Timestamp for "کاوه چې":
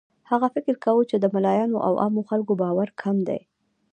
0.83-1.17